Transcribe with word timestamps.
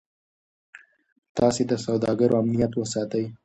تاسي 1.37 1.63
د 1.67 1.73
سوداګرو 1.85 2.39
امنیت 2.41 2.73
وساتئ. 2.75 3.25